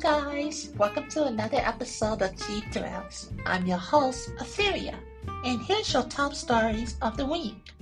[0.00, 3.32] Guys, welcome to another episode of Cheap Thrills.
[3.44, 4.94] I'm your host, Etheria,
[5.44, 7.72] and here's your top stories of the week.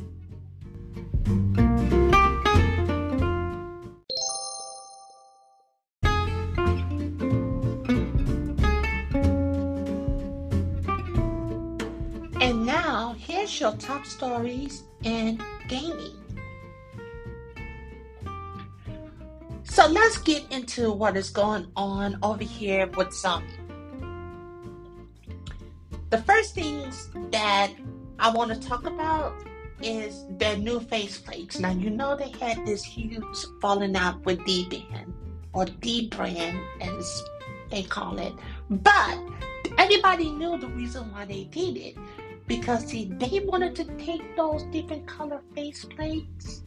[12.40, 16.25] And now, here's your top stories in gaming.
[19.76, 23.44] So let's get into what is going on over here with Sony.
[26.08, 27.72] The first things that
[28.18, 29.34] I want to talk about
[29.82, 31.61] is their new faceplates.
[31.61, 33.20] Now you know they had this huge
[33.61, 35.12] falling out with Dbrand
[35.53, 37.22] or D brand as
[37.70, 38.33] they call it,
[38.70, 39.19] but
[39.77, 41.97] everybody knew the reason why they did it
[42.47, 46.62] because see they wanted to take those different color faceplates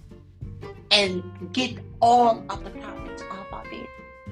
[0.91, 1.23] and
[1.53, 3.89] get all of the profits off of it.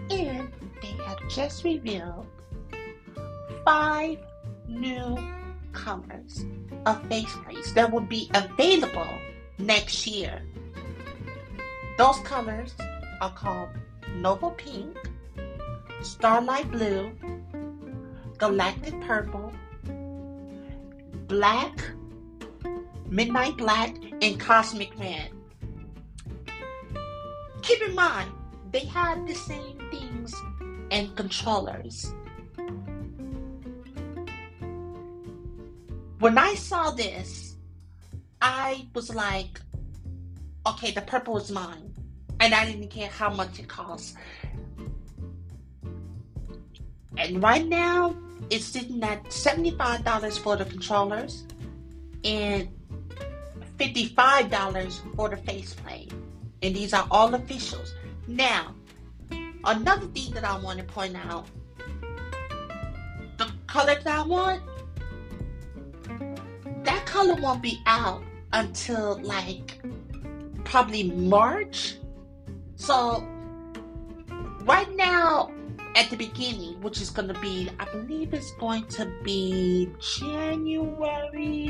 [0.09, 2.27] And they have just revealed
[3.65, 4.17] five
[4.67, 5.17] new
[5.73, 6.45] colors
[6.85, 9.07] of faceplates that will be available
[9.57, 10.41] next year.
[11.97, 12.73] Those colors
[13.21, 13.69] are called
[14.15, 14.95] Noble Pink,
[16.01, 17.11] Starlight Blue,
[18.37, 19.51] Galactic Purple,
[21.27, 21.83] Black,
[23.09, 25.31] Midnight Black, and Cosmic Red.
[27.67, 28.31] Keep in mind,
[28.71, 30.33] they had the same things
[30.89, 32.13] and controllers.
[36.19, 37.57] When I saw this,
[38.41, 39.59] I was like,
[40.65, 41.93] okay, the purple is mine.
[42.39, 44.15] And I didn't care how much it costs.
[47.17, 48.15] And right now,
[48.49, 51.43] it's sitting at $75 for the controllers
[52.23, 52.69] and
[53.77, 56.13] $55 for the faceplate.
[56.61, 57.93] And these are all officials.
[58.27, 58.73] Now,
[59.63, 61.47] another thing that I want to point out
[63.37, 64.61] the color that I want,
[66.83, 68.23] that color won't be out
[68.53, 69.79] until like
[70.63, 71.95] probably March.
[72.75, 73.27] So,
[74.63, 75.51] right now,
[75.95, 81.66] at the beginning, which is going to be, I believe it's going to be January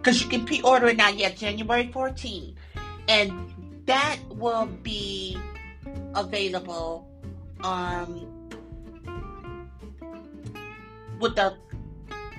[0.00, 2.54] Because you can pre order it now, yeah, January 14th.
[3.08, 5.38] And that will be
[6.14, 7.06] available
[7.62, 8.26] um,
[11.20, 11.54] with the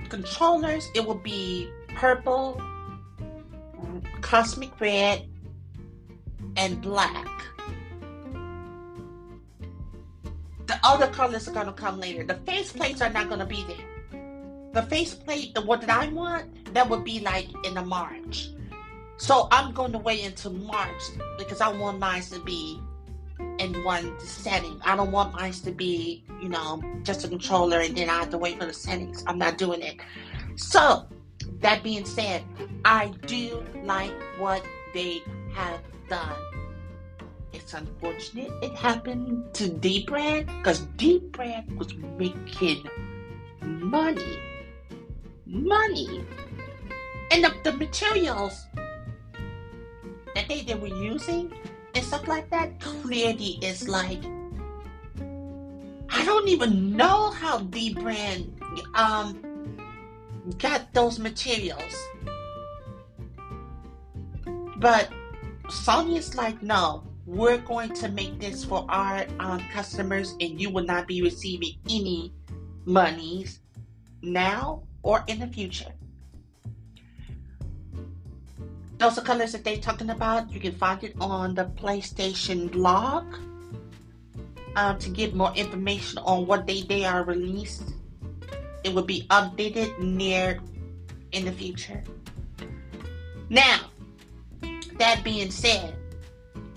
[0.09, 0.89] controllers.
[0.95, 2.59] It will be purple,
[4.21, 5.27] cosmic red,
[6.57, 7.27] and black.
[10.65, 12.23] The other colors are gonna come later.
[12.23, 14.21] The face plates are not gonna be there.
[14.73, 18.49] The face plate, the one that I want, that would be like in the March.
[19.17, 21.01] So I'm going to wait until March
[21.37, 22.79] because I want mine to be
[23.59, 24.79] in one setting.
[24.83, 28.29] I don't want mine to be, you know, just a controller and then I have
[28.31, 29.23] to wait for the settings.
[29.27, 29.97] I'm not doing it.
[30.55, 31.05] So
[31.59, 32.43] that being said,
[32.83, 35.21] I do like what they
[35.53, 36.35] have done.
[37.53, 42.89] It's unfortunate it happened to Dbrand because Dbrand was making
[43.61, 44.39] money.
[45.45, 46.25] Money.
[47.31, 48.67] And the, the materials
[50.35, 51.51] that they, they were using
[51.95, 54.19] and stuff like that clearly is like
[56.09, 58.51] I don't even know how Dbrand
[58.93, 59.41] um
[60.57, 61.95] got those materials.
[64.77, 65.09] But
[65.67, 70.69] Sony is like, no, we're going to make this for our um, customers, and you
[70.69, 72.33] will not be receiving any
[72.85, 73.59] monies
[74.21, 75.93] now or in the future.
[79.01, 80.51] Those are colors that they're talking about.
[80.53, 83.33] You can find it on the PlayStation blog
[84.75, 87.95] um, to get more information on what day they are released.
[88.83, 90.59] It will be updated near
[91.31, 92.03] in the future.
[93.49, 93.79] Now,
[94.99, 95.95] that being said,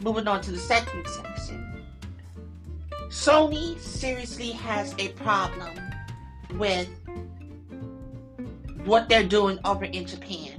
[0.00, 1.84] moving on to the second section.
[3.08, 5.78] Sony seriously has a problem
[6.54, 6.88] with
[8.86, 10.53] what they're doing over in Japan.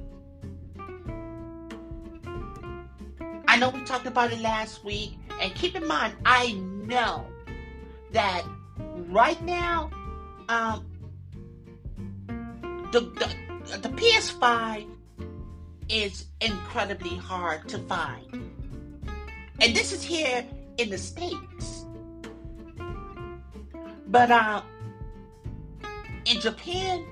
[3.56, 7.26] I know we talked about it last week, and keep in mind, I know
[8.12, 8.44] that
[9.08, 9.90] right now,
[10.50, 10.86] um,
[12.92, 14.90] the, the the PS5
[15.88, 18.26] is incredibly hard to find,
[19.62, 20.46] and this is here
[20.78, 21.86] in the states.
[24.08, 24.64] But uh,
[26.26, 27.06] in Japan,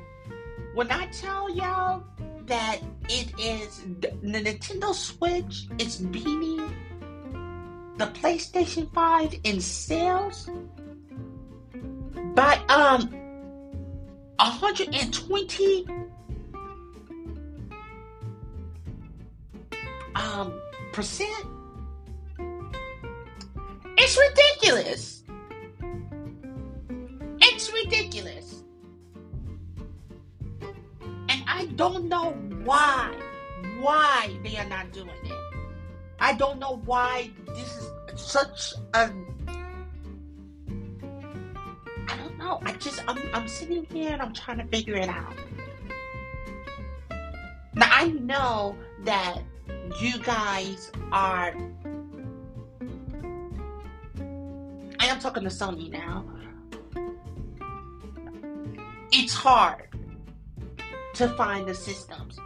[0.74, 2.04] when I tell y'all
[2.46, 2.80] that
[3.10, 6.58] it is the Nintendo Switch it's beating
[7.98, 10.50] the PlayStation 5 in sales
[12.36, 13.10] by um
[14.38, 15.86] 120
[20.16, 20.60] um
[20.94, 21.46] percent.
[23.98, 25.24] It's ridiculous.
[27.42, 28.43] It's ridiculous.
[31.64, 32.32] I don't know
[32.66, 33.10] why
[33.80, 35.32] why they are not doing it.
[36.20, 39.10] I don't know why this is such a
[42.10, 42.60] I don't know.
[42.66, 45.38] I just I'm I'm sitting here and I'm trying to figure it out.
[47.76, 48.76] Now I know
[49.06, 49.42] that
[50.02, 51.56] you guys are
[55.00, 56.26] I am talking to Sony now.
[59.14, 59.93] It's hard
[61.14, 62.40] to find the systems.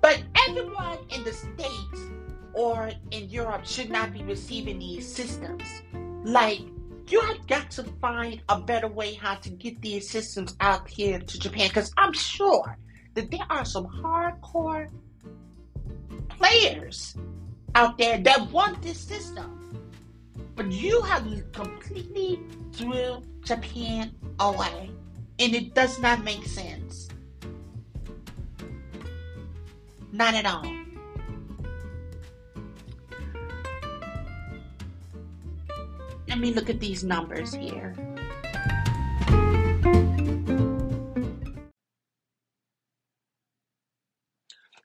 [0.00, 2.00] But everyone in the States
[2.52, 5.64] or in Europe should not be receiving these systems.
[6.24, 6.60] Like,
[7.08, 11.18] you have got to find a better way how to get these systems out here
[11.18, 12.78] to Japan because I'm sure
[13.14, 14.88] that there are some hardcore
[16.28, 17.16] players
[17.74, 19.60] out there that want this system.
[20.56, 22.40] But you have completely
[22.72, 24.90] threw Japan away.
[25.40, 27.03] And it does not make sense.
[30.14, 30.62] Not at all.
[36.28, 37.96] Let me look at these numbers here.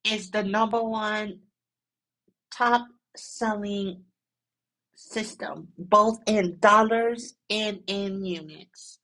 [0.06, 1.42] is the number one
[2.54, 4.06] top selling
[5.00, 9.00] system, both in dollars and in units.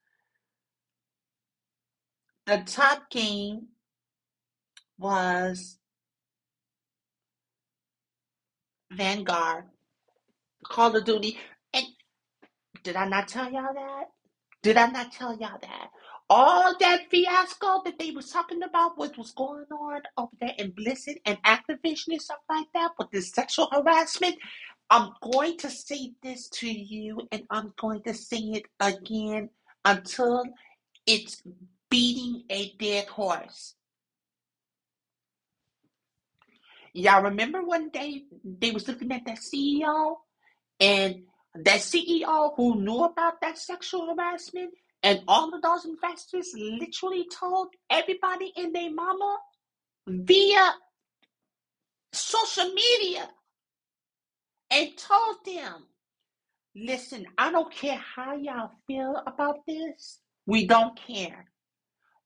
[2.45, 3.69] The top game
[4.99, 5.79] was
[8.91, 9.65] Vanguard,
[10.65, 11.37] Call of Duty.
[11.73, 11.85] And
[12.83, 14.05] did I not tell y'all that?
[14.61, 15.89] Did I not tell y'all that?
[16.29, 20.71] All that fiasco that they was talking about, what was going on over there in
[20.71, 24.35] Blizzard and Activision and stuff like that, with this sexual harassment,
[24.89, 29.49] I'm going to say this to you and I'm going to say it again
[29.85, 30.45] until
[31.07, 31.41] it's
[31.89, 33.75] beating a dead horse.
[36.93, 40.15] Y'all remember one day they was looking at that CEO
[40.79, 41.23] and
[41.55, 44.71] that CEO who knew about that sexual harassment
[45.03, 49.37] and all of those investors literally told everybody and their mama
[50.07, 50.73] via
[52.13, 53.29] social media
[54.75, 55.85] and told them,
[56.75, 60.19] listen, I don't care how y'all feel about this.
[60.47, 61.47] We don't care.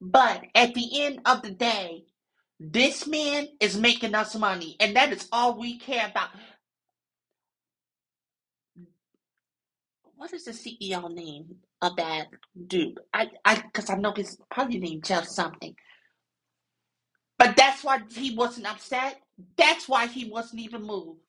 [0.02, 2.06] But at the end of the day,
[2.60, 6.30] this man is making us money, and that is all we care about.
[10.16, 12.28] What is the CEO name of that
[12.68, 13.00] dude?
[13.14, 15.76] I, I, because I know his probably named Jeff something.
[17.40, 19.22] But that's why he wasn't upset.
[19.58, 21.20] That's why he wasn't even moved.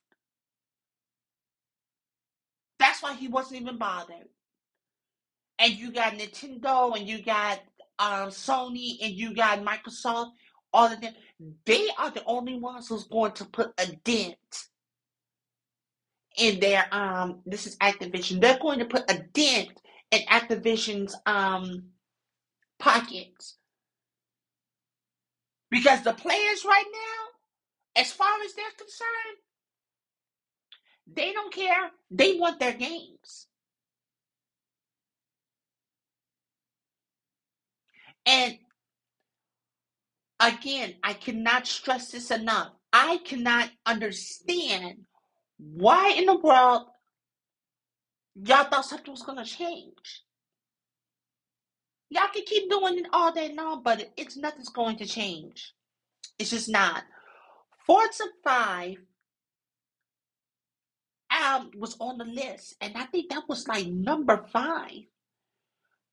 [3.03, 4.29] Why he wasn't even bothered.
[5.59, 7.61] And you got Nintendo, and you got
[7.99, 10.33] um, Sony and you got Microsoft,
[10.73, 11.15] all of them,
[11.67, 14.37] they are the only ones who's going to put a dent
[16.39, 18.41] in their um this is Activision.
[18.41, 19.71] They're going to put a dent
[20.11, 21.85] in Activision's um
[22.79, 23.59] pockets.
[25.71, 27.47] Because the players right now,
[28.03, 29.39] as far as they're concerned,
[31.15, 31.91] they don't care.
[32.11, 33.49] They want their games.
[38.27, 38.59] And
[40.41, 42.73] again, I cannot stress this enough.
[42.93, 45.01] I cannot understand
[45.59, 46.85] why in the world
[48.37, 50.23] y'all thought something was gonna change.
[52.11, 55.75] Y'all can keep doing it all day long, but it's nothing's going to change.
[56.39, 57.05] It's just not.
[57.87, 58.97] Forza 5
[61.41, 65.03] um, was on the list, and I think that was like number five.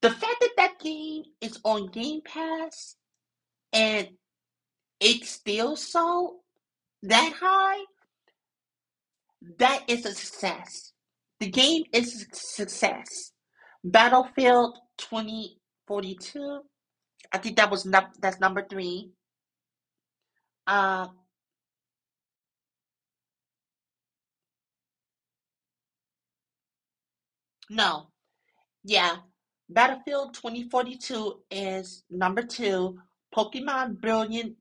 [0.02, 2.96] The fact that that game is on Game Pass
[3.74, 4.10] and
[5.00, 6.36] it's still sold
[7.04, 7.84] that high,
[9.60, 10.94] that is a success.
[11.40, 13.32] The game is a success.
[13.84, 16.62] Battlefield 2042,
[17.32, 19.12] I think that was num- that's number three.
[20.66, 21.08] Uh,
[27.70, 28.08] no,
[28.84, 29.18] yeah,
[29.70, 33.00] Battlefield 2042 is number two.
[33.36, 34.56] Pokemon Brilliant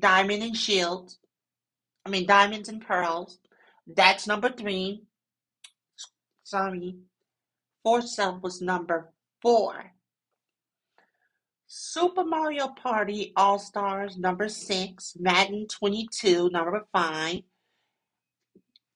[0.00, 1.14] Diamond and Shield,
[2.04, 3.38] I mean Diamonds and Pearls,
[3.86, 5.02] that's number three.
[6.42, 6.96] Sorry,
[7.84, 9.92] Forza was number four.
[11.68, 17.42] Super Mario Party All Stars number six, Madden 22 number five,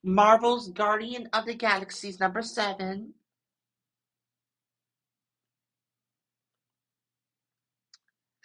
[0.03, 3.15] Marvel's Guardian of the Galaxies number seven,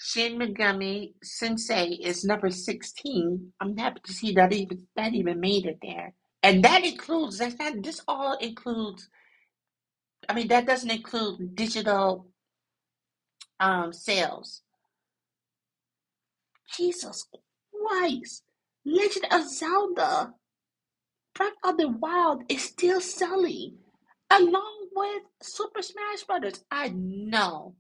[0.06, 3.54] Shin Megami Tensei is number 16.
[3.62, 6.14] I'm happy to see that even that even made it there.
[6.44, 9.10] And that includes that's not this all includes
[10.30, 12.28] I mean that doesn't include digital
[13.60, 14.64] um sales.
[16.78, 17.28] Jesus
[17.74, 18.44] Christ.
[18.86, 20.34] Legend of Zelda
[21.36, 23.78] Breath of the Wild is still selling
[24.32, 26.64] along with Super Smash Brothers.
[26.72, 27.76] I know.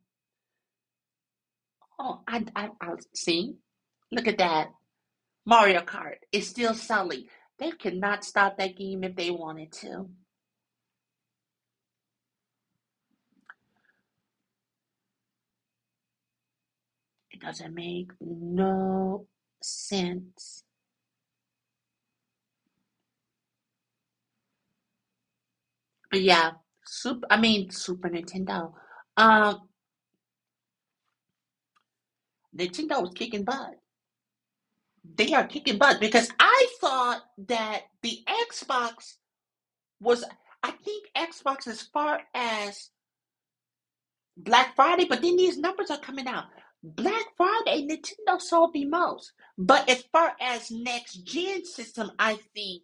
[2.00, 3.56] Oh, I, I, I see.
[4.12, 4.70] Look at that.
[5.46, 7.26] Mario Kart is still selling.
[7.60, 10.10] They could not stop that game if they wanted to.
[17.32, 19.28] It doesn't make no
[19.64, 20.64] sense.
[26.12, 26.52] But yeah,
[26.86, 27.28] super.
[27.32, 28.74] I mean, Super Nintendo.
[29.18, 29.70] Um,
[32.56, 33.76] Nintendo was kicking butt.
[35.16, 39.16] They are kicking butt because I thought that the Xbox
[40.00, 40.24] was.
[40.64, 42.90] I think Xbox as far as
[44.38, 46.46] Black Friday, but then these numbers are coming out.
[46.84, 49.34] Black Friday, Nintendo sold the most.
[49.58, 52.84] But as far as next gen system, I think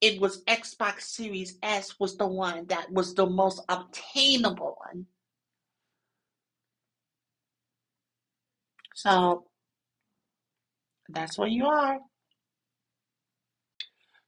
[0.00, 5.06] it was Xbox Series S was the one that was the most obtainable one.
[8.98, 9.44] So
[11.08, 11.98] that's where you are.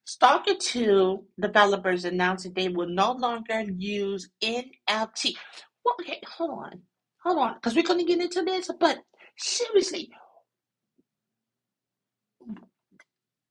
[0.05, 5.37] Stalker 2 developers announced that they will no longer use NFT.
[5.85, 6.83] Well, okay, hold on.
[7.25, 8.99] Hold on, because we're going to get into this, but
[9.39, 10.11] seriously,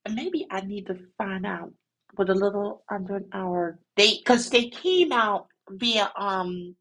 [0.09, 1.73] maybe I need to find out
[2.17, 6.75] with a little under an hour date because they came out via um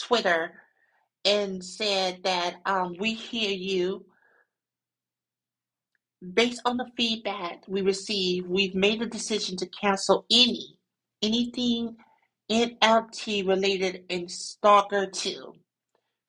[0.00, 0.52] Twitter
[1.24, 4.04] and said that um we hear you.
[6.34, 10.78] Based on the feedback we received we've made a decision to cancel any
[11.22, 11.96] anything
[12.50, 15.54] NFT related in Stalker 2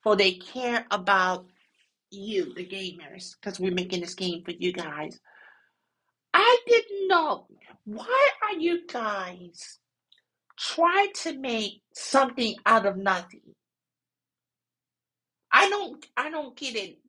[0.01, 1.45] for they care about
[2.11, 5.19] you the gamers because we're making this game for you guys.
[6.33, 7.47] I didn't know.
[7.85, 9.79] Why are you guys
[10.57, 13.41] trying to make something out of nothing
[15.53, 16.99] I don't I don't get it.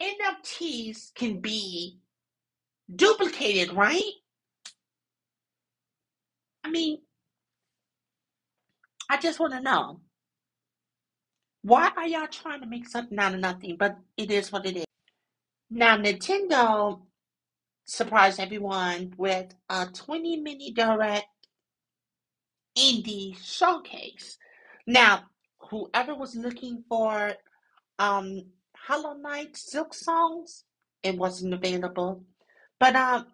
[0.00, 1.98] NFTs can be
[2.94, 4.02] duplicated, right?
[6.64, 7.00] I mean,
[9.10, 10.00] I just want to know
[11.62, 13.76] why are y'all trying to make something out of nothing?
[13.78, 14.84] But it is what it is.
[15.70, 17.00] Now, Nintendo
[17.84, 21.26] surprised everyone with a 20 mini direct
[22.78, 24.38] indie showcase.
[24.86, 25.24] Now,
[25.70, 27.34] whoever was looking for
[28.02, 28.42] um
[28.76, 30.64] Hollow Knight Silk Songs.
[31.02, 32.24] It wasn't available.
[32.80, 33.26] But um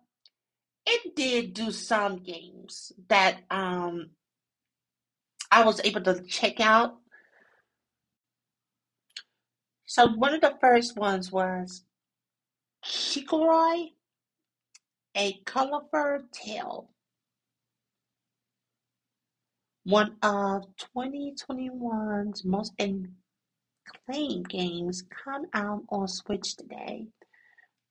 [0.87, 4.11] it did do some games that um
[5.51, 6.97] I was able to check out.
[9.87, 11.85] So one of the first ones was
[12.85, 13.95] Chicory,
[15.17, 16.91] a colorful tale.
[19.85, 22.75] One of 2021's most
[23.89, 27.07] acclaimed games come out on Switch today.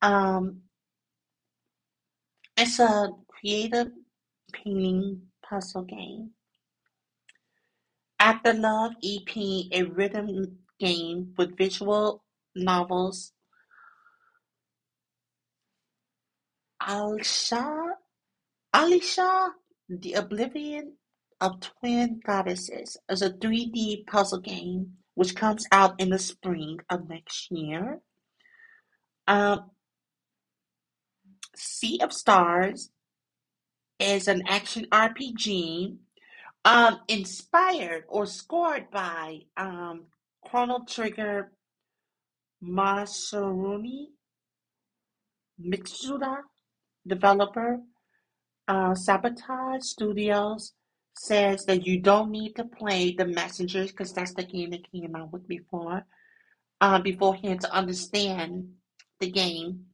[0.01, 0.62] Um,
[2.58, 3.92] it's a creative
[4.51, 6.32] painting puzzle game.
[8.20, 9.36] After Love EP,
[9.72, 12.24] a rhythm game with visual
[12.56, 13.32] novels.
[16.82, 17.92] Alisha,
[18.74, 19.50] Alisha,
[19.89, 20.94] The Oblivion
[21.39, 27.09] of Twin Goddesses is a three-D puzzle game which comes out in the spring of
[27.09, 28.01] next year.
[29.27, 29.71] Um,
[31.55, 32.91] Sea of Stars
[34.00, 35.97] is an action RPG
[36.65, 40.03] um, inspired or scored by um,
[40.45, 41.51] Chrono Trigger
[42.63, 44.09] Yasunori
[45.59, 46.41] Mitsuda,
[47.07, 47.79] developer.
[48.67, 50.74] Uh, Sabotage Studios
[51.17, 55.15] says that you don't need to play The Messengers because that's the game that came
[55.15, 56.05] out with before,
[56.81, 58.69] uh, beforehand to understand
[59.19, 59.86] the game.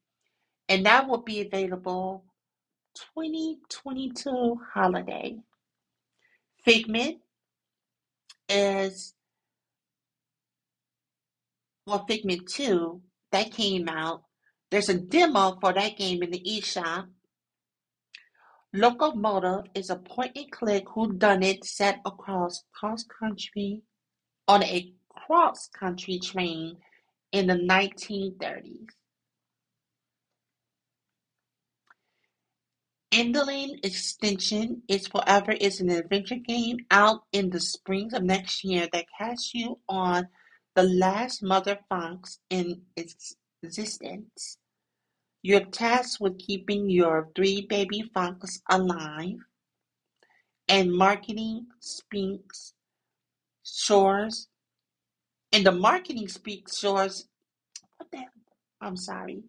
[0.70, 2.26] And that will be available
[3.16, 5.38] 2022 holiday.
[6.64, 7.18] Figment
[8.50, 9.14] is
[11.86, 13.02] well Figment 2
[13.32, 14.24] that came out.
[14.72, 17.08] There's a demo for that game in the eShop.
[18.76, 23.84] Locomotive is a point-and-click whodunit set across cross-country
[24.48, 26.78] on a cross-country train
[27.32, 28.88] in the 1930s.
[33.12, 38.88] Endling Extinction is Forever is an adventure game out in the spring of next year
[38.92, 40.30] that casts you on
[40.74, 44.58] the last mother funks in existence.
[45.44, 49.38] You're tasked with keeping your three baby funks alive,
[50.70, 52.74] and marketing speaks
[53.66, 54.48] shores.
[55.52, 57.28] And the marketing speaks shores.
[57.98, 58.24] What the?
[58.82, 59.44] I'm sorry.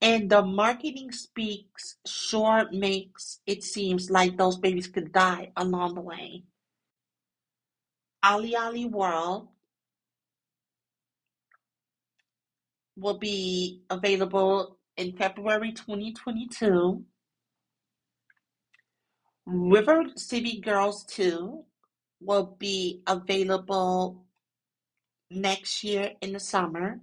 [0.00, 6.00] And the marketing speaks sure makes it seems like those babies could die along the
[6.02, 6.44] way.
[8.24, 9.48] OlliOlli World
[12.96, 17.04] will be available in February 2022.
[19.46, 21.64] River City Girls 2
[22.20, 24.24] will be available
[25.30, 27.00] next year in the summer.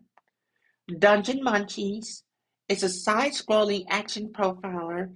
[1.00, 2.24] Dungeon Munchies
[2.70, 5.12] it's a side-scrolling action profiler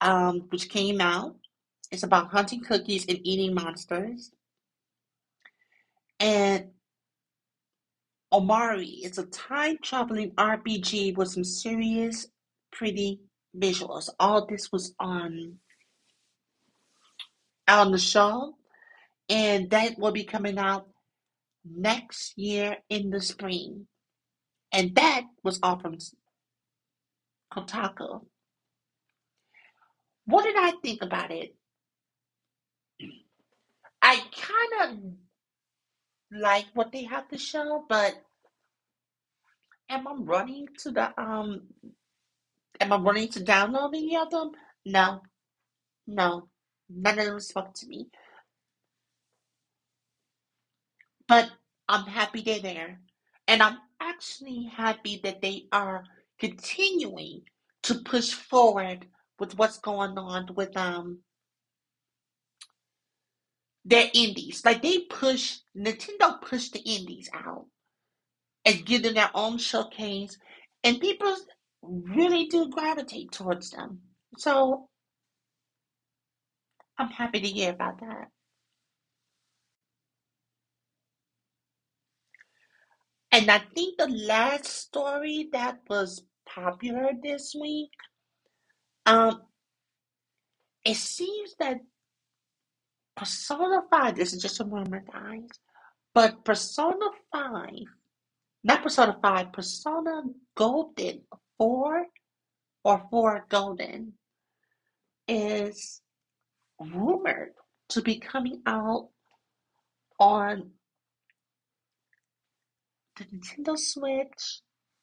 [0.00, 1.34] um, which came out.
[1.90, 4.30] It's about hunting cookies and eating monsters.
[6.20, 6.68] And
[8.32, 12.26] Omori is a time-traveling RPG with some serious,
[12.70, 13.20] pretty
[13.56, 14.10] visuals.
[14.20, 15.58] All this was on
[17.66, 18.54] the show,
[19.28, 20.88] and that will be coming out
[21.64, 23.86] next year in the spring.
[24.72, 25.96] And that was all from
[27.52, 28.26] Kotaku.
[30.26, 31.54] What did I think about it?
[34.02, 34.98] I kind of
[36.32, 38.14] like what they have to show, but
[39.90, 41.62] am I running to the um?
[42.80, 44.52] Am I running to download any of them?
[44.86, 45.22] No,
[46.06, 46.48] no,
[46.90, 48.08] none of them spoke to me.
[51.28, 51.50] But
[51.88, 53.00] I'm happy they're there,
[53.48, 56.04] and I'm actually happy that they are
[56.40, 57.42] continuing
[57.84, 59.06] to push forward
[59.40, 61.20] with what's going on with um
[63.88, 64.62] their indies.
[64.66, 67.66] Like they push Nintendo pushed the indies out
[68.66, 70.38] and give them their own showcase,
[70.84, 71.36] and people
[71.82, 74.00] really do gravitate towards them.
[74.38, 74.88] So
[76.98, 78.28] I'm happy to hear about that.
[83.32, 87.90] And I think the last story that was popular this week,
[89.06, 89.42] um,
[90.84, 91.78] it seems that
[93.18, 95.48] Persona 5, this is just a rumor, guys,
[96.14, 97.70] but Persona 5,
[98.62, 100.22] not Persona 5, Persona
[100.54, 101.22] Golden
[101.58, 102.06] 4
[102.84, 104.12] or 4 Golden
[105.26, 106.00] is
[106.78, 107.54] rumored
[107.88, 109.08] to be coming out
[110.20, 110.70] on
[113.16, 114.60] the Nintendo Switch,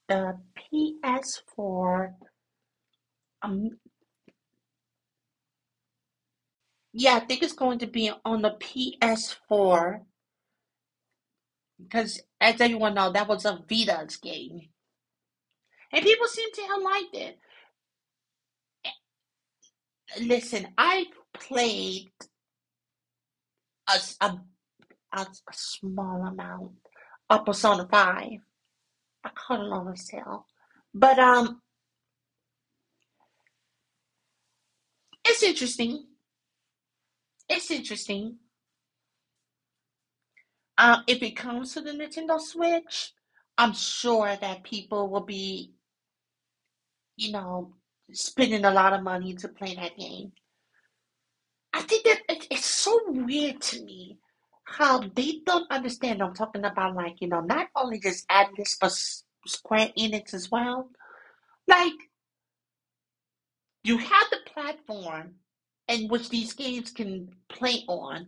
[0.07, 0.39] the
[0.73, 2.13] PS4,
[3.41, 3.71] um,
[6.97, 9.99] yeah, I think it's going to be on the PS4
[11.77, 14.69] because, as everyone knows, that was a Vita's game,
[15.91, 17.39] and people seem to have liked it.
[20.21, 22.11] Listen, I played
[23.89, 24.39] a, a,
[25.11, 26.71] a, small amount
[27.29, 28.23] of Persona 5.
[29.25, 30.45] I caught it on a sale.
[30.93, 31.61] But um
[35.25, 36.05] it's interesting.
[37.49, 38.37] It's interesting.
[40.77, 43.13] Uh, if it comes to the Nintendo Switch,
[43.57, 45.73] I'm sure that people will be,
[47.15, 47.73] you know,
[48.11, 50.33] spending a lot of money to play that game.
[51.73, 54.17] I think that it, it's so weird to me
[54.65, 56.21] how they don't understand.
[56.21, 58.91] I'm talking about like you know not only just Atlus but
[59.47, 60.89] Square Enix as well.
[61.67, 61.93] Like
[63.83, 65.35] you have the platform
[65.87, 68.27] in which these games can play on.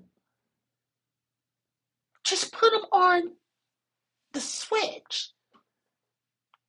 [2.26, 3.24] Just put them on
[4.34, 5.32] the Switch.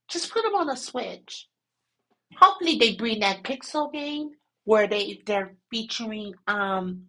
[0.08, 1.48] Just put them on a Switch.
[2.36, 4.30] Hopefully they bring that Pixel game
[4.64, 7.06] where they they're featuring um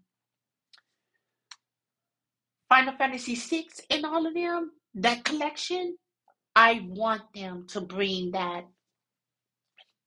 [2.69, 5.97] Final Fantasy VI and all of them, that collection.
[6.55, 8.65] I want them to bring that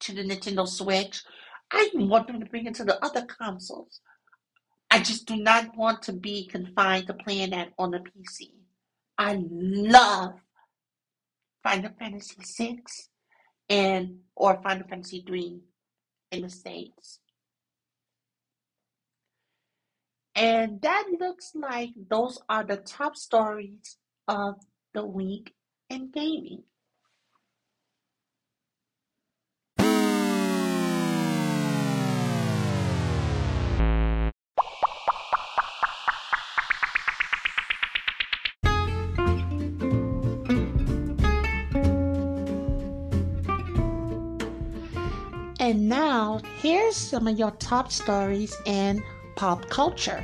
[0.01, 1.23] to the Nintendo Switch.
[1.73, 4.01] I want them to bring it to the other consoles.
[4.91, 8.53] I just do not want to be confined to playing that on the PC.
[9.17, 10.35] I love
[11.63, 12.83] Final Fantasy VI
[13.71, 15.61] and or Final Fantasy III
[16.33, 17.21] in the States.
[20.35, 23.97] And that looks like those are the top stories
[24.29, 24.57] of
[24.93, 25.55] the week
[25.89, 26.65] in gaming.
[45.73, 49.03] And now, here's some of your top stories in
[49.37, 50.23] pop culture.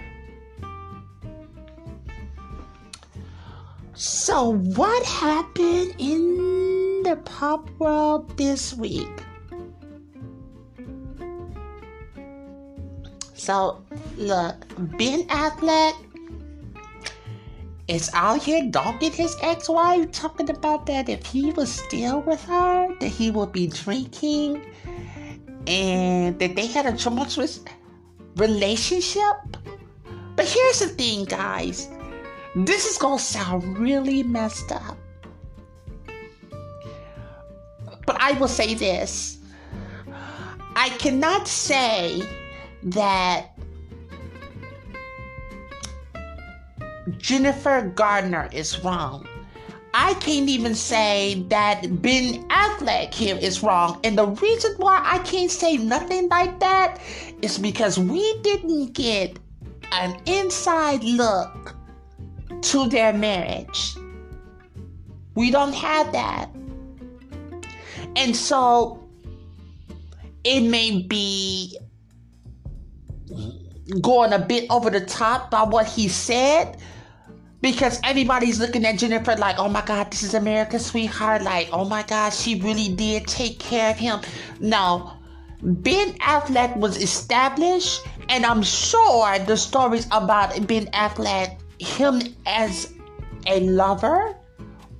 [3.94, 9.08] So, what happened in the pop world this week?
[13.32, 13.82] So,
[14.18, 14.66] look,
[14.98, 15.94] Ben Affleck
[17.88, 22.44] is out here dogging his ex wife, talking about that if he was still with
[22.44, 24.62] her, that he would be drinking
[25.66, 27.60] and that they had a tumultuous
[28.36, 29.36] relationship.
[30.36, 31.88] But here's the thing, guys.
[32.54, 34.96] This is gonna sound really messed up.
[38.06, 39.38] But I will say this.
[40.76, 42.22] I cannot say
[42.84, 43.58] that
[47.18, 49.26] Jennifer Garner is wrong.
[49.94, 54.00] I can't even say that Ben Affleck here is wrong.
[54.04, 57.00] And the reason why I can't say nothing like that
[57.42, 59.38] is because we didn't get
[59.92, 61.74] an inside look
[62.62, 63.96] to their marriage.
[65.34, 66.50] We don't have that.
[68.16, 69.08] And so
[70.44, 71.78] it may be
[74.02, 76.76] going a bit over the top by what he said
[77.60, 81.42] because everybody's looking at Jennifer like, oh my God, this is America's sweetheart.
[81.42, 84.20] Like, oh my God, she really did take care of him.
[84.60, 85.12] No,
[85.62, 92.92] Ben Affleck was established, and I'm sure the stories about Ben Affleck, him as
[93.46, 94.36] a lover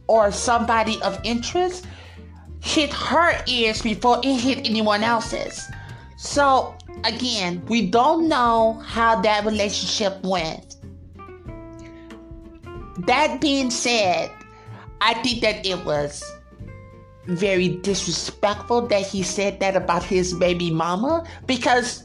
[0.08, 1.86] or somebody of interest,
[2.60, 5.68] hit her ears before it hit anyone else's.
[6.16, 10.77] So, again, we don't know how that relationship went.
[13.06, 14.30] That being said,
[15.00, 16.22] I think that it was
[17.26, 22.04] very disrespectful that he said that about his baby mama because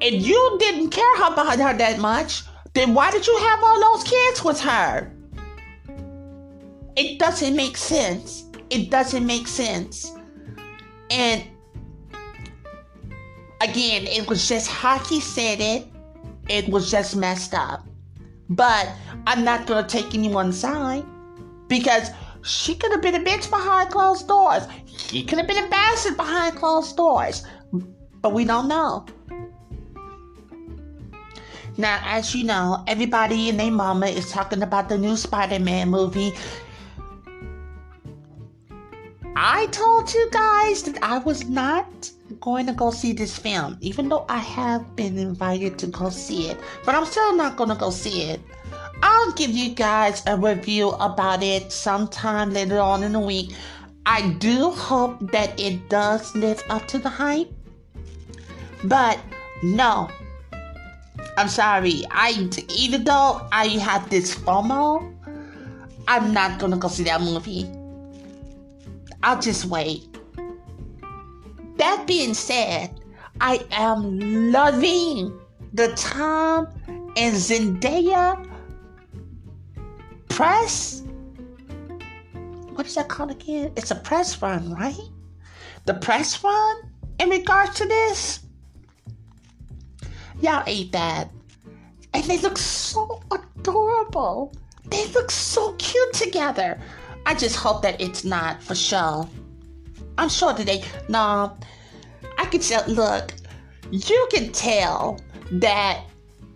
[0.00, 4.04] if you didn't care about her that much, then why did you have all those
[4.04, 5.12] kids with her?
[6.96, 8.44] It doesn't make sense.
[8.70, 10.12] It doesn't make sense.
[11.10, 11.42] And
[13.60, 15.88] again, it was just how he said it.
[16.48, 17.87] It was just messed up.
[18.50, 18.88] But
[19.26, 21.04] I'm not to take anyone's side
[21.68, 22.10] because
[22.42, 24.64] she could have been a bitch behind closed doors.
[24.86, 27.44] He could have been a bastard behind closed doors.
[28.22, 29.06] But we don't know.
[31.76, 35.90] Now, as you know, everybody and their mama is talking about the new Spider Man
[35.90, 36.32] movie.
[39.36, 44.08] I told you guys that I was not going to go see this film, even
[44.08, 46.58] though I have been invited to go see it.
[46.84, 48.40] But I'm still not going to go see it.
[49.02, 53.52] I'll give you guys a review about it sometime later on in the week.
[54.06, 57.52] I do hope that it does live up to the hype.
[58.84, 59.18] But
[59.62, 60.08] no,
[61.36, 62.04] I'm sorry.
[62.10, 65.14] I even though I have this FOMO,
[66.08, 67.70] I'm not gonna go see that movie.
[69.22, 70.17] I'll just wait.
[71.78, 73.00] That being said,
[73.40, 75.38] I am loving
[75.72, 76.66] the Tom
[77.16, 78.48] and Zendaya
[80.28, 81.02] press.
[82.74, 83.72] What is that called again?
[83.76, 84.98] It's a press run, right?
[85.84, 86.76] The press run
[87.20, 88.40] in regards to this.
[90.40, 91.30] Y'all ate that.
[92.12, 94.52] And they look so adorable.
[94.86, 96.80] They look so cute together.
[97.26, 99.28] I just hope that it's not for show.
[100.18, 100.82] I'm sure they.
[101.08, 101.56] No,
[102.36, 102.84] I can tell.
[102.88, 103.32] Look,
[103.90, 105.20] you can tell
[105.52, 106.04] that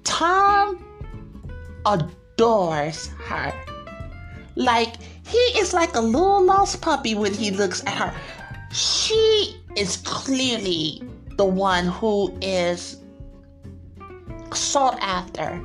[0.04, 0.84] Tom
[1.86, 3.54] adores her.
[4.56, 4.96] Like,
[5.26, 8.14] he is like a little lost puppy when he looks at her.
[8.72, 11.02] She is clearly
[11.36, 12.98] the one who is
[14.52, 15.64] sought after.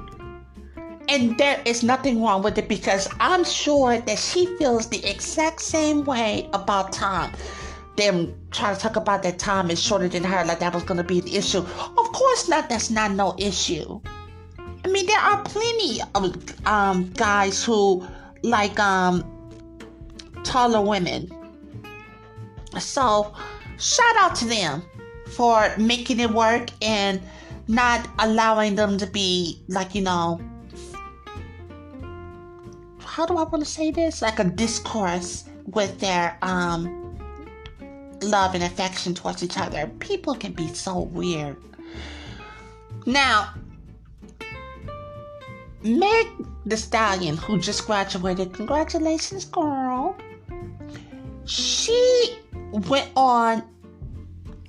[1.09, 5.61] And there is nothing wrong with it because I'm sure that she feels the exact
[5.61, 7.31] same way about Tom.
[7.97, 10.97] Them trying to talk about that Tom is shorter than her, like that was going
[10.97, 11.59] to be an issue.
[11.59, 13.99] Of course not, that's not no issue.
[14.85, 18.07] I mean, there are plenty of um, guys who
[18.43, 19.23] like um,
[20.43, 21.29] taller women.
[22.79, 23.33] So,
[23.79, 24.83] shout out to them
[25.35, 27.19] for making it work and
[27.67, 30.39] not allowing them to be like you know
[33.17, 34.21] how do I want to say this?
[34.21, 36.96] Like a discourse with their um
[38.21, 39.87] love and affection towards each other.
[39.99, 41.57] People can be so weird.
[43.05, 43.53] Now,
[45.83, 46.27] Meg
[46.65, 50.15] Thee Stallion, who just graduated, congratulations, girl.
[51.45, 52.39] She
[52.71, 53.63] went on,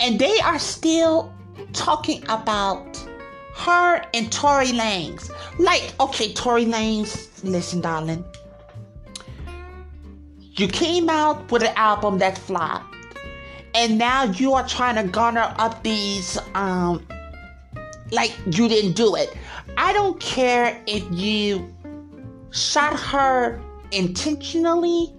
[0.00, 1.34] and they are still
[1.72, 2.96] talking about
[3.56, 5.30] her and Tory Lanez.
[5.58, 8.24] Like, okay, Tory Lanez, listen, darling.
[10.52, 12.94] You came out with an album that flopped.
[13.74, 17.06] And now you are trying to garner up these, um,
[18.10, 19.36] like you didn't do it.
[19.76, 21.74] I don't care if you
[22.50, 23.60] shot her
[23.92, 25.14] intentionally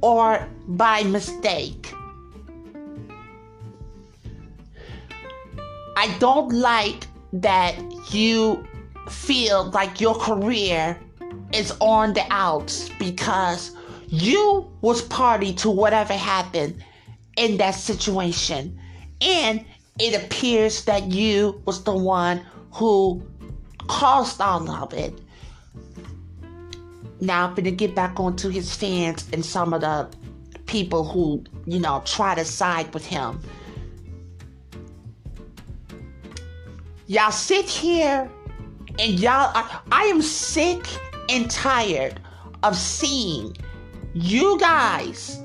[0.00, 1.92] or by mistake.
[5.96, 7.74] I don't like that
[8.12, 8.66] you
[9.08, 10.98] feel like your career
[11.52, 13.76] is on the outs because
[14.08, 16.82] you was party to whatever happened
[17.40, 18.78] in that situation.
[19.22, 19.64] And
[19.98, 23.22] it appears that you was the one who
[23.88, 25.18] caused all of it.
[27.22, 30.08] Now i'm gonna get back onto his fans and some of the
[30.66, 33.40] people who you know try to side with him.
[37.06, 38.30] Y'all sit here
[38.98, 40.86] and y'all, I, I am sick
[41.28, 42.20] and tired
[42.62, 43.56] of seeing
[44.14, 45.39] you guys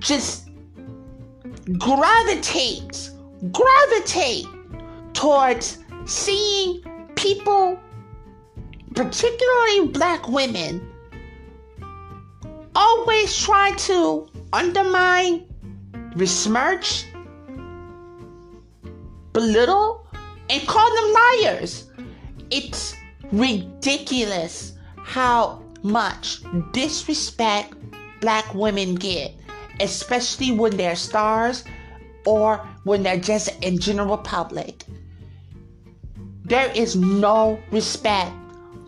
[0.00, 0.48] just
[1.78, 3.10] gravitate,
[3.52, 4.46] gravitate
[5.12, 6.82] towards seeing
[7.14, 7.78] people,
[8.94, 10.88] particularly black women,
[12.74, 15.46] always try to undermine,
[16.16, 17.04] besmirch,
[19.32, 20.06] belittle
[20.50, 21.90] and call them liars.
[22.50, 22.94] It's
[23.32, 26.40] ridiculous how much
[26.72, 27.74] disrespect
[28.20, 29.34] black women get,
[29.80, 31.64] especially when they're stars
[32.26, 34.84] or when they're just in general public.
[36.44, 38.32] There is no respect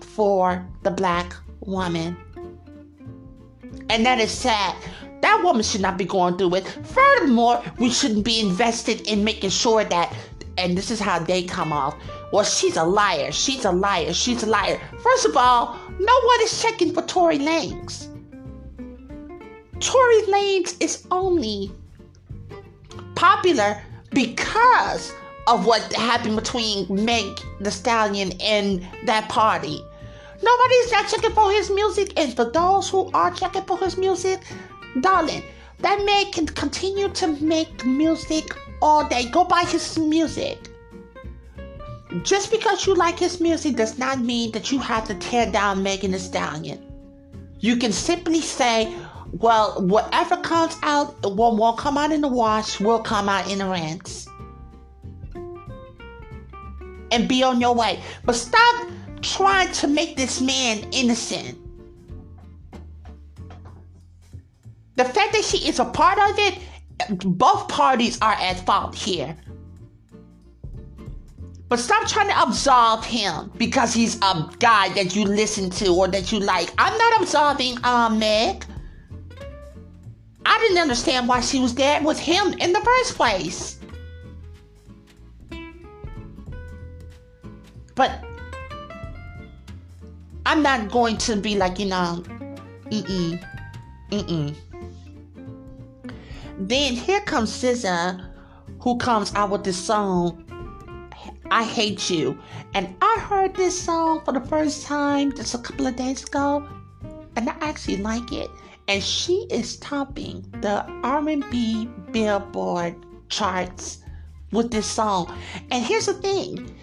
[0.00, 2.16] for the black woman.
[3.88, 4.76] And that is sad.
[5.20, 6.66] That woman should not be going through it.
[6.66, 10.14] Furthermore, we shouldn't be invested in making sure that
[10.60, 11.96] and this is how they come off.
[12.32, 13.32] Well, she's a liar.
[13.32, 14.12] She's a liar.
[14.12, 14.80] She's a liar.
[15.02, 18.09] First of all, no one is checking for Tory Lanez.
[19.80, 21.70] Tory Lanez is only
[23.14, 25.12] popular because
[25.46, 29.82] of what happened between Meg Thee Stallion and that party.
[30.42, 34.40] Nobody's not checking for his music, and for those who are checking for his music,
[35.00, 35.42] darling,
[35.80, 39.28] that man can continue to make music all day.
[39.30, 40.58] Go buy his music.
[42.22, 45.82] just because you like his music does not mean that you have to tear down
[45.82, 46.84] Megan Thee Stallion.
[47.60, 48.92] You can simply say,
[49.32, 53.58] well, whatever comes out, what won't come out in the wash will come out in
[53.58, 54.26] the rinse.
[57.12, 58.00] And be on your way.
[58.24, 58.90] But stop
[59.22, 61.58] trying to make this man innocent.
[64.96, 66.58] The fact that she is a part of it,
[67.24, 69.36] both parties are at fault here.
[71.68, 76.08] But stop trying to absolve him because he's a guy that you listen to or
[76.08, 76.72] that you like.
[76.78, 78.66] I'm not absolving um Meg.
[80.46, 83.78] I didn't understand why she was there with him in the first place.
[87.94, 88.24] But
[90.46, 92.24] I'm not going to be like, you know,
[92.90, 93.44] mm-mm,
[94.10, 94.56] mm-mm.
[96.58, 98.26] Then here comes SZA,
[98.80, 100.44] who comes out with this song,
[101.50, 102.38] I Hate You.
[102.74, 106.66] And I heard this song for the first time just a couple of days ago,
[107.36, 108.50] and I actually like it.
[108.90, 112.96] And she is topping the R&B Billboard
[113.28, 113.98] charts
[114.50, 115.32] with this song.
[115.70, 116.74] And here's the thing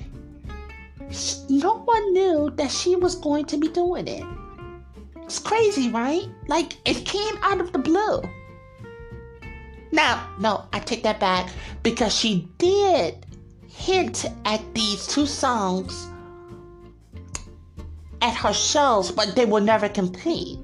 [1.49, 4.23] no one knew that she was going to be doing it.
[5.17, 6.29] It's crazy, right?
[6.47, 8.21] Like, it came out of the blue.
[9.91, 11.49] Now, no, I take that back
[11.83, 13.25] because she did
[13.67, 16.07] hint at these two songs
[18.21, 20.57] at her shows, but they were never complete.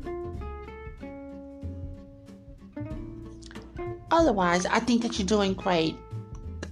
[4.13, 5.97] Otherwise, I think that you're doing great.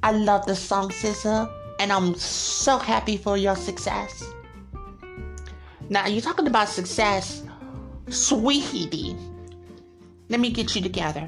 [0.02, 1.52] I love the song, SZA
[1.82, 4.24] and I'm so happy for your success.
[5.90, 7.42] Now, you're talking about success,
[8.08, 9.16] sweetie.
[10.30, 11.28] Let me get you together.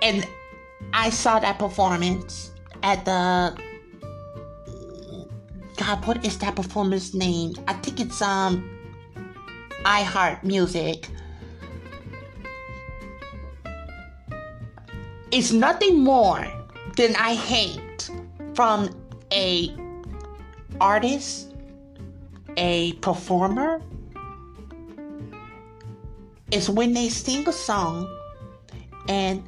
[0.00, 0.24] And
[0.92, 2.52] I saw that performance
[2.84, 3.58] at the
[5.76, 7.54] God, what is that performance name?
[7.66, 8.62] I think it's um
[9.84, 11.08] iHeart Music.
[15.30, 16.46] It's nothing more
[16.96, 18.10] than I hate
[18.54, 18.90] from
[19.32, 19.74] a
[20.80, 21.54] artist,
[22.56, 23.82] a performer,
[26.50, 28.08] is when they sing a song
[29.08, 29.42] and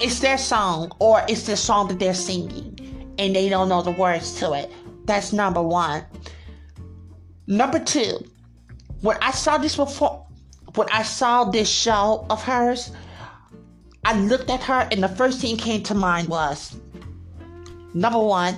[0.00, 3.92] it's their song or it's the song that they're singing and they don't know the
[3.92, 4.70] words to it.
[5.04, 6.04] That's number one.
[7.46, 8.18] Number two,
[9.00, 10.26] when I saw this before,
[10.74, 12.90] when I saw this show of hers,
[14.04, 16.76] I looked at her, and the first thing came to mind was
[17.94, 18.56] number one,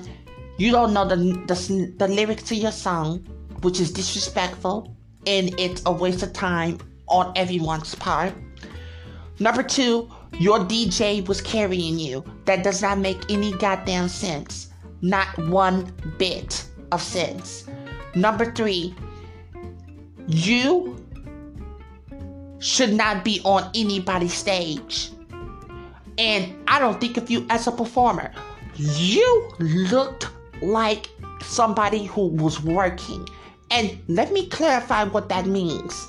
[0.56, 3.18] you don't know the, the, the lyrics to your song,
[3.62, 4.94] which is disrespectful
[5.26, 6.78] and it's a waste of time
[7.08, 8.32] on everyone's part.
[9.40, 12.24] Number two, your DJ was carrying you.
[12.44, 14.70] That does not make any goddamn sense.
[15.00, 17.66] Not one bit of sense.
[18.14, 18.94] Number three,
[20.28, 20.96] you
[22.60, 25.10] should not be on anybody's stage.
[26.18, 28.32] And I don't think of you as a performer.
[28.76, 30.28] You looked
[30.62, 31.08] like
[31.42, 33.28] somebody who was working.
[33.70, 36.08] And let me clarify what that means.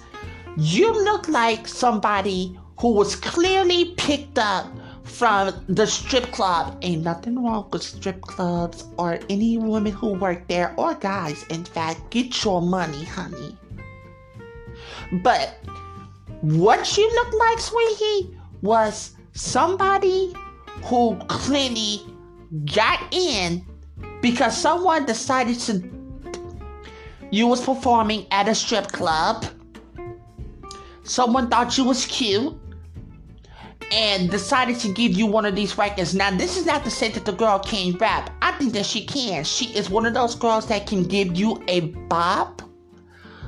[0.58, 4.68] You look like somebody who was clearly picked up
[5.04, 6.78] from the strip club.
[6.82, 11.44] Ain't nothing wrong with strip clubs or any women who work there or guys.
[11.48, 13.58] In fact, get your money, honey.
[15.24, 15.58] But
[16.42, 20.34] what you look like, sweetie, was somebody
[20.86, 22.02] who clearly
[22.74, 23.66] got in
[24.22, 25.84] because someone decided to
[27.32, 29.46] you was performing at a strip club
[31.04, 32.58] someone thought you was cute
[33.92, 36.16] and decided to give you one of these records.
[36.16, 38.32] Now, this is not to say that the girl can't rap.
[38.42, 39.44] I think that she can.
[39.44, 42.64] She is one of those girls that can give you a bop.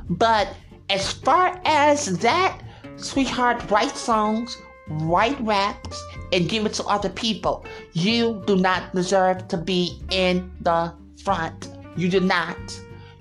[0.09, 0.55] But
[0.89, 2.61] as far as that,
[2.97, 4.57] sweetheart, write songs,
[4.89, 7.65] write raps and give it to other people.
[7.93, 11.69] You do not deserve to be in the front.
[11.95, 12.57] You do not.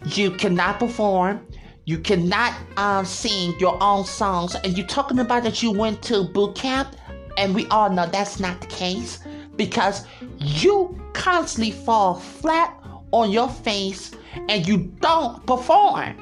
[0.04, 1.46] You cannot perform.
[1.84, 4.54] You cannot um, sing your own songs.
[4.56, 6.96] And you're talking about that you went to boot camp,
[7.38, 9.20] and we all know that's not the case
[9.56, 10.06] because
[10.38, 12.76] you constantly fall flat
[13.12, 14.10] on your face
[14.48, 16.16] and you don't perform.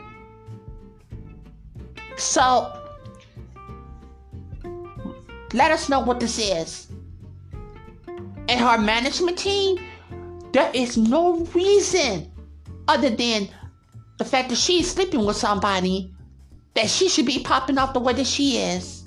[2.16, 2.83] So
[5.54, 6.88] let us know what this is.
[8.48, 9.78] And her management team,
[10.52, 12.30] there is no reason
[12.88, 13.48] other than
[14.18, 16.12] the fact that she's sleeping with somebody
[16.74, 19.04] that she should be popping off the way that she is.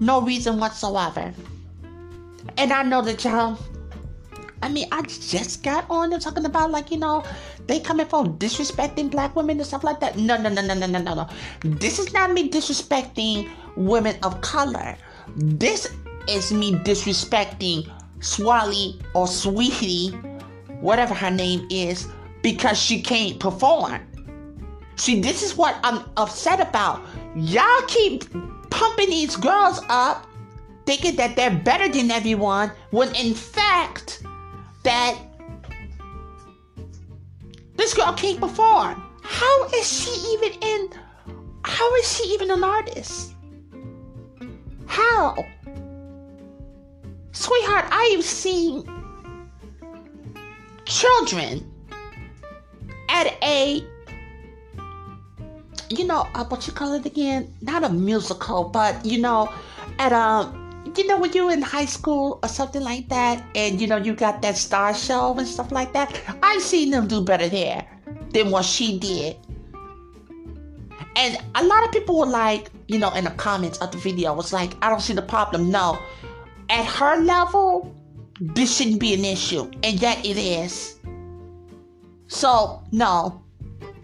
[0.00, 1.34] No reason whatsoever.
[2.56, 3.58] And I know that y'all
[4.62, 7.24] I mean, I just got on and talking about like, you know,
[7.66, 10.16] they coming for disrespecting black women and stuff like that.
[10.18, 11.28] No, no, no, no, no, no, no, no.
[11.60, 14.96] This is not me disrespecting women of color.
[15.36, 15.92] This
[16.28, 17.90] is me disrespecting
[18.20, 20.12] Swally or Saweetie,
[20.80, 22.08] whatever her name is,
[22.42, 24.00] because she can't perform.
[24.96, 27.02] See, this is what I'm upset about.
[27.36, 28.24] Y'all keep
[28.70, 30.26] pumping these girls up,
[30.86, 34.22] thinking that they're better than everyone, when in fact,
[34.88, 35.18] that
[37.76, 39.02] this girl can't perform.
[39.22, 40.88] How is she even in?
[41.62, 43.34] How is she even an artist?
[44.86, 45.36] How?
[47.32, 48.88] Sweetheart, I have seen
[50.86, 51.70] children
[53.10, 53.84] at a
[55.90, 59.52] you know uh, what you call it again not a musical but you know
[59.98, 60.57] at a
[60.96, 64.14] you know when you're in high school or something like that and you know you
[64.14, 67.86] got that star show and stuff like that i've seen them do better there
[68.32, 69.36] than what she did.
[71.16, 74.34] And a lot of people were like you know in the comments of the video
[74.34, 75.70] was like i don't see the problem.
[75.70, 75.98] No.
[76.70, 77.94] At her level
[78.40, 80.98] this shouldn't be an issue and yet it is.
[82.28, 83.42] So no.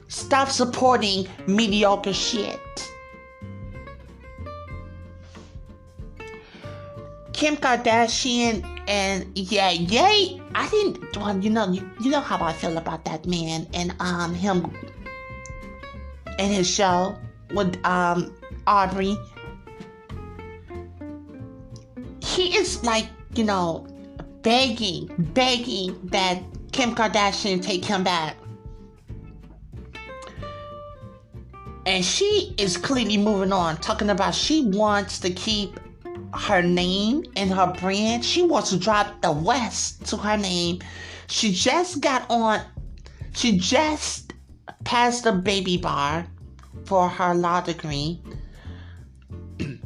[0.08, 2.60] Stop supporting mediocre shit
[7.34, 10.40] Kim Kardashian and yeah, yay!
[10.54, 11.16] I didn't.
[11.16, 14.70] Well, you know, you, you know how I feel about that man and um him
[16.38, 17.18] and his show
[17.52, 18.34] with um
[18.68, 19.16] Aubrey.
[22.22, 23.86] He is like you know
[24.42, 28.36] begging, begging that Kim Kardashian take him back.
[31.86, 35.78] And she is clearly moving on, talking about she wants to keep
[36.34, 38.24] her name and her brand.
[38.24, 40.80] She wants to drop the West to her name.
[41.28, 42.60] She just got on,
[43.34, 44.32] she just
[44.84, 46.26] passed the baby bar
[46.84, 48.20] for her law degree.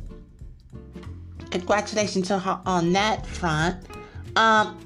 [1.51, 3.85] Congratulations to her on that front.
[4.37, 4.85] Um,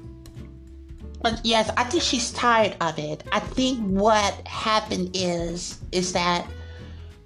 [1.21, 3.23] but yes, I think she's tired of it.
[3.31, 6.45] I think what happened is is that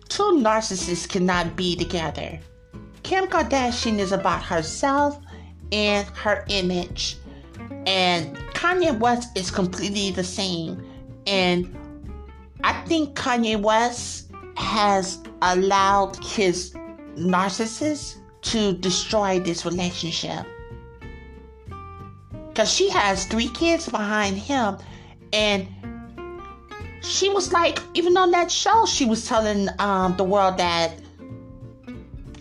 [0.08, 2.40] two narcissists cannot be together.
[3.08, 5.18] Kim Kardashian is about herself
[5.72, 7.16] and her image.
[7.86, 10.86] And Kanye West is completely the same.
[11.26, 11.74] And
[12.66, 16.74] I think Kanye West has allowed his
[17.16, 20.46] narcissist to destroy this relationship.
[22.50, 24.80] Because she has three kids behind him.
[25.32, 25.66] And
[27.02, 30.92] she was like, even on that show, she was telling um, the world that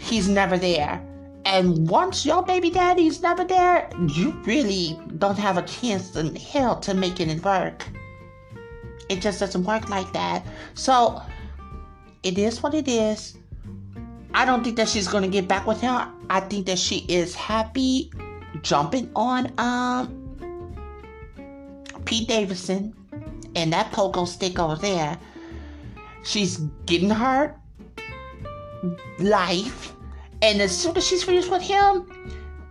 [0.06, 1.04] he's never there.
[1.44, 6.80] And once your baby daddy's never there, you really don't have a chance in hell
[6.80, 7.86] to make it work.
[9.08, 10.44] It just doesn't work like that.
[10.74, 11.22] So
[12.22, 13.36] it is what it is.
[14.34, 15.94] I don't think that she's gonna get back with him.
[16.28, 18.10] I think that she is happy
[18.62, 20.22] jumping on um
[22.04, 22.94] Pete Davidson
[23.54, 25.18] and that pogo stick over there.
[26.24, 27.54] She's getting her
[29.18, 29.95] life
[30.42, 32.06] and as soon as she's finished with him,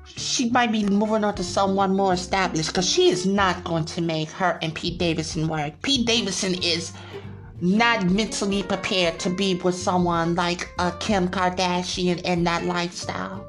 [0.06, 4.02] she might be moving on to someone more established because she is not going to
[4.02, 5.74] make her and Pete Davidson work.
[5.82, 6.94] Pete Davidson is
[7.62, 13.46] not mentally prepared to be with someone like a Kim Kardashian and that lifestyle.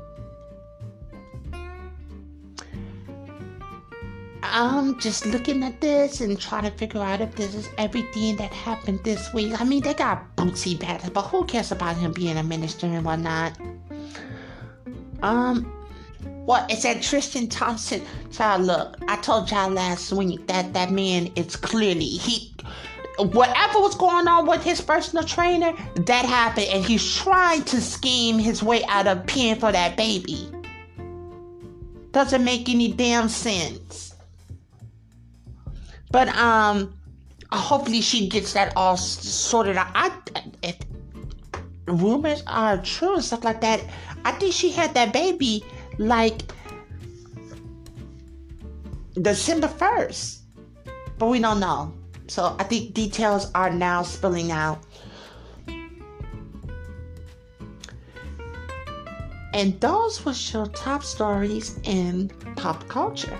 [4.50, 8.52] I'm just looking at this and trying to figure out if this is everything that
[8.52, 9.60] happened this week.
[9.60, 13.04] I mean, they got Bootsy back, but who cares about him being a minister and
[13.04, 13.58] whatnot?
[15.22, 15.64] Um,
[16.46, 18.02] what is that Tristan Thompson?
[18.30, 22.54] Child, look, I told y'all last week that that man is clearly he.
[23.18, 25.72] Whatever was going on with his personal trainer,
[26.06, 30.48] that happened, and he's trying to scheme his way out of paying for that baby.
[32.12, 34.05] Doesn't make any damn sense.
[36.10, 36.94] But um,
[37.52, 39.88] hopefully she gets that all sorted out.
[39.94, 40.10] I,
[40.62, 40.76] if
[41.86, 43.84] rumors are true and stuff like that,
[44.24, 45.64] I think she had that baby
[45.98, 46.42] like
[49.20, 50.38] December 1st.
[51.18, 51.94] But we don't know.
[52.28, 54.80] So I think details are now spilling out.
[59.54, 63.38] And those were your top stories in pop culture.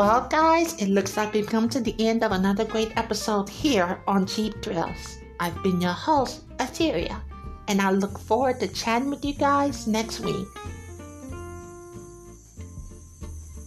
[0.00, 4.00] Well, guys, it looks like we've come to the end of another great episode here
[4.06, 5.18] on Cheap Thrills.
[5.38, 7.20] I've been your host, Etheria,
[7.68, 10.48] and I look forward to chatting with you guys next week.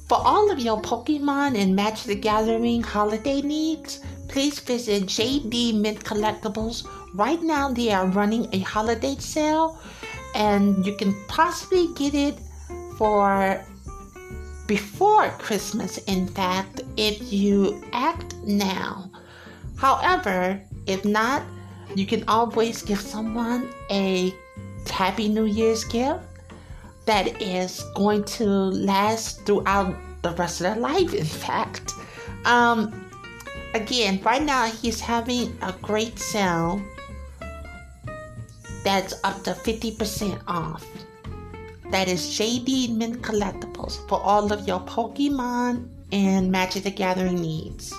[0.09, 6.03] For all of your Pokemon and Magic the Gathering holiday needs, please visit JD Mint
[6.03, 6.89] Collectibles.
[7.13, 9.77] Right now, they are running a holiday sale,
[10.34, 12.39] and you can possibly get it
[12.97, 13.63] for
[14.74, 19.07] before Christmas, in fact, if you act now.
[19.78, 21.43] However, if not,
[21.93, 24.34] you can always give someone a
[24.89, 26.26] Happy New Year's gift
[27.05, 29.93] that is going to last throughout
[30.24, 31.93] the rest of their life, in fact.
[32.45, 33.05] Um,
[33.76, 36.82] again, right now he's having a great sale
[38.84, 40.84] that's up to 50% off.
[41.93, 47.93] That is JD Mint Collectibles for all of your Pokemon and Magic the Gathering needs.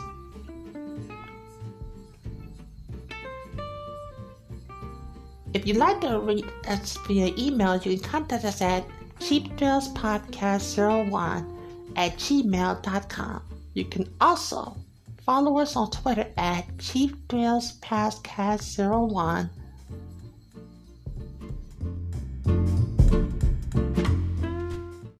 [5.53, 8.85] If you'd like to reach us via email, you can contact us at
[9.21, 11.57] cheapthrillspodcast01
[11.95, 13.43] at gmail.com.
[13.75, 14.77] You can also
[15.25, 19.51] follow us on Twitter at cheapthrillspodcast01